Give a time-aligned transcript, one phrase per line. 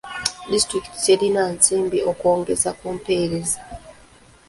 [0.51, 3.59] Disitulikiti terina nsimbi okwongeza ku mpeereza.